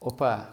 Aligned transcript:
Opa! 0.00 0.48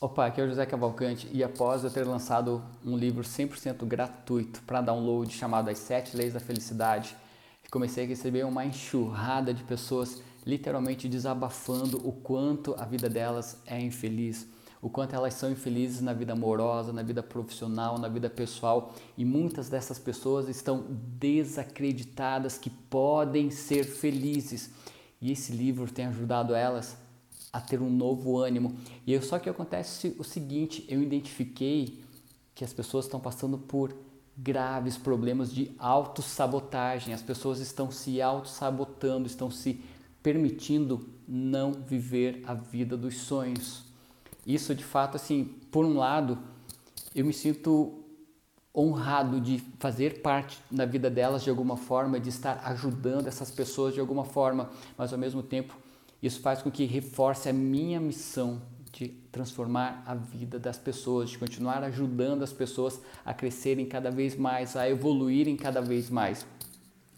Opa, 0.00 0.26
aqui 0.26 0.40
é 0.40 0.44
o 0.44 0.48
José 0.48 0.64
Cavalcante 0.64 1.28
e 1.32 1.42
após 1.42 1.82
eu 1.82 1.90
ter 1.90 2.06
lançado 2.06 2.62
um 2.84 2.96
livro 2.96 3.24
100% 3.24 3.84
gratuito 3.86 4.62
para 4.62 4.80
download 4.80 5.32
chamado 5.32 5.68
As 5.68 5.78
Sete 5.78 6.16
Leis 6.16 6.34
da 6.34 6.38
Felicidade, 6.38 7.16
comecei 7.72 8.04
a 8.04 8.06
receber 8.06 8.44
uma 8.44 8.64
enxurrada 8.64 9.52
de 9.52 9.64
pessoas 9.64 10.22
literalmente 10.46 11.08
desabafando 11.08 12.00
o 12.06 12.12
quanto 12.12 12.72
a 12.78 12.84
vida 12.84 13.08
delas 13.08 13.60
é 13.66 13.80
infeliz, 13.80 14.46
o 14.80 14.88
quanto 14.88 15.16
elas 15.16 15.34
são 15.34 15.50
infelizes 15.50 16.00
na 16.00 16.12
vida 16.12 16.34
amorosa, 16.34 16.92
na 16.92 17.02
vida 17.02 17.20
profissional, 17.20 17.98
na 17.98 18.06
vida 18.06 18.30
pessoal 18.30 18.94
e 19.18 19.24
muitas 19.24 19.68
dessas 19.68 19.98
pessoas 19.98 20.48
estão 20.48 20.86
desacreditadas 21.18 22.56
que 22.56 22.70
podem 22.70 23.50
ser 23.50 23.82
felizes. 23.82 24.70
E 25.20 25.32
esse 25.32 25.50
livro 25.50 25.90
tem 25.90 26.06
ajudado 26.06 26.54
elas 26.54 26.96
a 27.54 27.60
ter 27.60 27.80
um 27.80 27.88
novo 27.88 28.36
ânimo. 28.36 28.74
E 29.06 29.18
só 29.20 29.38
que 29.38 29.48
acontece 29.48 30.16
o 30.18 30.24
seguinte, 30.24 30.84
eu 30.88 31.00
identifiquei 31.00 32.02
que 32.52 32.64
as 32.64 32.72
pessoas 32.72 33.04
estão 33.04 33.20
passando 33.20 33.56
por 33.56 33.94
graves 34.36 34.98
problemas 34.98 35.52
de 35.52 35.70
autossabotagem. 35.78 37.14
As 37.14 37.22
pessoas 37.22 37.60
estão 37.60 37.92
se 37.92 38.20
autossabotando, 38.20 39.28
estão 39.28 39.52
se 39.52 39.80
permitindo 40.20 41.08
não 41.28 41.72
viver 41.72 42.42
a 42.44 42.54
vida 42.54 42.96
dos 42.96 43.18
sonhos. 43.18 43.84
Isso 44.44 44.74
de 44.74 44.82
fato 44.82 45.14
assim, 45.14 45.44
por 45.70 45.84
um 45.84 45.96
lado, 45.96 46.36
eu 47.14 47.24
me 47.24 47.32
sinto 47.32 48.00
honrado 48.76 49.40
de 49.40 49.62
fazer 49.78 50.22
parte 50.22 50.58
da 50.68 50.84
vida 50.84 51.08
delas 51.08 51.44
de 51.44 51.50
alguma 51.50 51.76
forma, 51.76 52.18
de 52.18 52.30
estar 52.30 52.60
ajudando 52.64 53.28
essas 53.28 53.48
pessoas 53.48 53.94
de 53.94 54.00
alguma 54.00 54.24
forma, 54.24 54.70
mas 54.98 55.12
ao 55.12 55.18
mesmo 55.20 55.40
tempo 55.40 55.84
isso 56.24 56.40
faz 56.40 56.62
com 56.62 56.70
que 56.70 56.86
reforce 56.86 57.50
a 57.50 57.52
minha 57.52 58.00
missão 58.00 58.62
de 58.90 59.08
transformar 59.30 60.02
a 60.06 60.14
vida 60.14 60.58
das 60.58 60.78
pessoas, 60.78 61.28
de 61.28 61.36
continuar 61.36 61.82
ajudando 61.84 62.42
as 62.42 62.52
pessoas 62.52 62.98
a 63.26 63.34
crescerem 63.34 63.84
cada 63.84 64.10
vez 64.10 64.34
mais, 64.34 64.74
a 64.74 64.88
evoluírem 64.88 65.54
cada 65.54 65.82
vez 65.82 66.08
mais. 66.08 66.46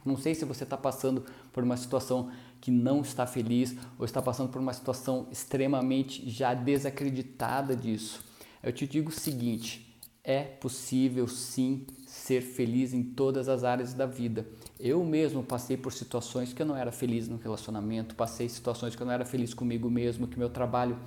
Não 0.05 0.17
sei 0.17 0.35
se 0.35 0.45
você 0.45 0.65
está 0.65 0.77
passando 0.77 1.25
por 1.53 1.63
uma 1.63 1.77
situação 1.77 2.33
que 2.61 2.73
não 2.73 3.03
está 3.03 3.29
feliz 3.29 3.77
ou 3.97 4.05
está 4.05 4.21
passando 4.21 4.49
por 4.49 4.61
uma 4.61 4.73
situação 4.73 5.29
extremamente 5.31 6.29
já 6.29 6.53
desacreditada 6.53 7.77
disso. 7.77 8.25
Eu 8.61 8.73
te 8.73 8.89
digo 8.89 9.11
o 9.11 9.13
seguinte: 9.13 9.86
é 10.29 10.43
possível 10.43 11.29
sim 11.29 11.87
ser 12.05 12.43
feliz 12.43 12.93
em 12.93 13.01
todas 13.01 13.49
as 13.49 13.63
áreas 13.63 13.95
da 13.95 14.07
vida. 14.07 14.45
Eu 14.79 15.05
mesmo 15.05 15.41
passei 15.41 15.77
por 15.77 15.93
situações 15.93 16.53
que 16.53 16.61
eu 16.61 16.67
não 16.67 16.77
era 16.77 16.91
feliz 16.91 17.29
no 17.29 17.37
relacionamento, 17.37 18.17
passei 18.17 18.49
situações 18.49 18.97
que 18.97 19.03
eu 19.03 19.07
não 19.07 19.13
era 19.13 19.25
feliz 19.25 19.55
comigo 19.55 19.89
mesmo, 19.89 20.27
que 20.27 20.37
meu 20.37 20.51
trabalho 20.51 20.99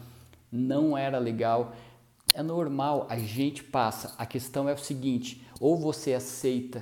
não 0.50 0.98
era 0.98 1.20
legal. 1.20 1.76
É 2.34 2.42
normal, 2.42 3.08
a 3.09 3.20
gente 3.20 3.61
passa. 3.61 4.16
A 4.17 4.26
questão 4.26 4.70
é 4.70 4.73
o 4.73 4.78
seguinte: 4.78 5.45
ou 5.59 5.78
você 5.78 6.14
aceita 6.14 6.81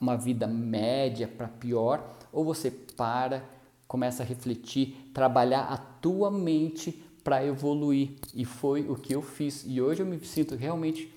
uma 0.00 0.16
vida 0.16 0.46
média 0.46 1.26
para 1.26 1.48
pior, 1.48 2.16
ou 2.32 2.44
você 2.44 2.70
para, 2.70 3.44
começa 3.88 4.22
a 4.22 4.26
refletir, 4.26 5.10
trabalhar 5.12 5.62
a 5.62 5.76
tua 5.76 6.30
mente 6.30 7.02
para 7.24 7.44
evoluir. 7.44 8.12
E 8.32 8.44
foi 8.44 8.88
o 8.88 8.94
que 8.94 9.12
eu 9.12 9.20
fiz. 9.20 9.64
E 9.66 9.82
hoje 9.82 10.00
eu 10.00 10.06
me 10.06 10.24
sinto 10.24 10.54
realmente 10.54 11.12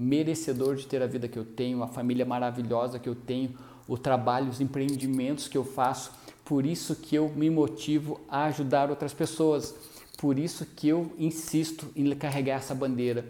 merecedor 0.00 0.76
de 0.76 0.86
ter 0.86 1.02
a 1.02 1.06
vida 1.06 1.28
que 1.28 1.38
eu 1.38 1.44
tenho, 1.44 1.82
a 1.82 1.86
família 1.86 2.24
maravilhosa 2.24 2.98
que 2.98 3.08
eu 3.08 3.14
tenho, 3.14 3.54
o 3.86 3.98
trabalho, 3.98 4.48
os 4.48 4.58
empreendimentos 4.58 5.46
que 5.46 5.58
eu 5.58 5.64
faço. 5.64 6.10
Por 6.42 6.64
isso 6.64 6.96
que 6.96 7.14
eu 7.14 7.28
me 7.28 7.50
motivo 7.50 8.18
a 8.26 8.44
ajudar 8.44 8.88
outras 8.88 9.12
pessoas. 9.12 9.74
Por 10.16 10.38
isso 10.38 10.64
que 10.64 10.88
eu 10.88 11.12
insisto 11.18 11.92
em 11.94 12.10
carregar 12.16 12.56
essa 12.56 12.74
bandeira. 12.74 13.26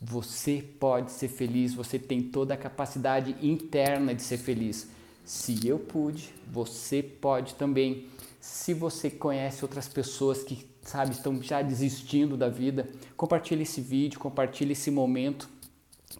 Você 0.00 0.64
pode 0.80 1.12
ser 1.12 1.28
feliz, 1.28 1.74
você 1.74 1.98
tem 1.98 2.22
toda 2.22 2.54
a 2.54 2.56
capacidade 2.56 3.36
interna 3.42 4.14
de 4.14 4.22
ser 4.22 4.38
feliz. 4.38 4.88
Se 5.26 5.66
eu 5.66 5.78
pude, 5.78 6.34
você 6.50 7.02
pode 7.02 7.54
também. 7.54 8.06
Se 8.40 8.72
você 8.72 9.10
conhece 9.10 9.62
outras 9.62 9.88
pessoas 9.88 10.42
que, 10.42 10.66
sabe, 10.82 11.12
estão 11.12 11.42
já 11.42 11.60
desistindo 11.60 12.36
da 12.36 12.48
vida, 12.48 12.88
compartilhe 13.14 13.62
esse 13.62 13.80
vídeo, 13.80 14.18
compartilhe 14.18 14.72
esse 14.72 14.90
momento 14.90 15.48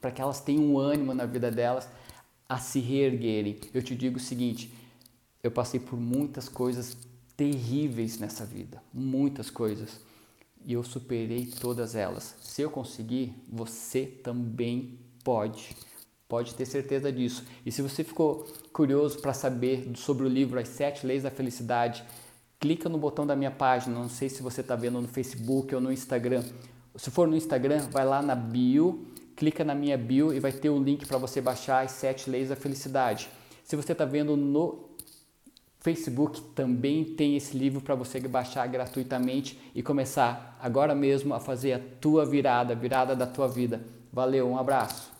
para 0.04 0.10
que 0.10 0.20
elas 0.20 0.38
tenham 0.38 0.62
um 0.66 0.78
ânimo 0.78 1.14
na 1.14 1.24
vida 1.24 1.50
delas 1.50 1.88
a 2.46 2.58
se 2.58 2.78
reerguerem. 2.78 3.58
Eu 3.72 3.82
te 3.82 3.96
digo 3.96 4.18
o 4.18 4.20
seguinte: 4.20 4.70
eu 5.42 5.50
passei 5.50 5.80
por 5.80 5.98
muitas 5.98 6.46
coisas 6.46 6.94
terríveis 7.34 8.18
nessa 8.18 8.44
vida, 8.44 8.82
muitas 8.92 9.48
coisas, 9.48 9.98
e 10.62 10.74
eu 10.74 10.82
superei 10.82 11.46
todas 11.46 11.94
elas. 11.94 12.36
Se 12.42 12.60
eu 12.60 12.68
conseguir, 12.68 13.34
você 13.50 14.04
também 14.04 14.98
pode. 15.24 15.74
Pode 16.28 16.54
ter 16.54 16.66
certeza 16.66 17.10
disso. 17.10 17.42
E 17.64 17.72
se 17.72 17.80
você 17.80 18.04
ficou 18.04 18.46
curioso 18.74 19.20
para 19.22 19.32
saber 19.32 19.90
sobre 19.96 20.26
o 20.26 20.28
livro 20.28 20.60
As 20.60 20.68
Sete 20.68 21.06
Leis 21.06 21.22
da 21.22 21.30
Felicidade, 21.30 22.04
clica 22.60 22.90
no 22.90 22.98
botão 22.98 23.26
da 23.26 23.34
minha 23.34 23.50
página. 23.50 23.98
Não 23.98 24.10
sei 24.10 24.28
se 24.28 24.42
você 24.42 24.60
está 24.60 24.76
vendo 24.76 25.00
no 25.00 25.08
Facebook 25.08 25.74
ou 25.74 25.80
no 25.80 25.90
Instagram. 25.90 26.44
Se 26.94 27.10
for 27.10 27.26
no 27.26 27.34
Instagram, 27.34 27.88
vai 27.90 28.04
lá 28.04 28.20
na 28.20 28.34
bio 28.34 29.13
clica 29.36 29.64
na 29.64 29.74
minha 29.74 29.96
bio 29.96 30.32
e 30.32 30.40
vai 30.40 30.52
ter 30.52 30.70
o 30.70 30.82
link 30.82 31.06
para 31.06 31.18
você 31.18 31.40
baixar 31.40 31.84
as 31.84 31.92
sete 31.92 32.28
leis 32.30 32.48
da 32.48 32.56
felicidade. 32.56 33.28
Se 33.62 33.76
você 33.76 33.92
está 33.92 34.04
vendo 34.04 34.36
no 34.36 34.90
Facebook, 35.80 36.40
também 36.54 37.04
tem 37.04 37.36
esse 37.36 37.56
livro 37.56 37.80
para 37.80 37.94
você 37.94 38.18
baixar 38.20 38.66
gratuitamente 38.66 39.58
e 39.74 39.82
começar 39.82 40.58
agora 40.60 40.94
mesmo 40.94 41.34
a 41.34 41.40
fazer 41.40 41.74
a 41.74 41.80
tua 42.00 42.24
virada, 42.24 42.72
a 42.72 42.76
virada 42.76 43.14
da 43.14 43.26
tua 43.26 43.46
vida. 43.46 43.84
Valeu, 44.12 44.48
um 44.48 44.58
abraço. 44.58 45.13